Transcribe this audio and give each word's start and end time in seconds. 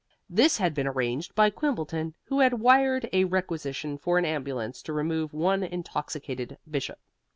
This 0.31 0.57
had 0.57 0.73
been 0.73 0.87
arranged 0.87 1.35
by 1.35 1.51
Quimbleton, 1.51 2.15
who 2.23 2.39
had 2.39 2.55
wired 2.55 3.07
a 3.13 3.25
requisition 3.25 3.99
for 3.99 4.17
an 4.17 4.25
ambulance 4.25 4.81
to 4.81 4.93
remove 4.93 5.31
one 5.31 5.61
intoxicated 5.61 6.57
bishop. 6.67 6.97